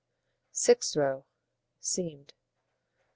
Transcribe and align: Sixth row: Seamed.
Sixth 0.51 0.95
row: 0.95 1.27
Seamed. 1.79 2.33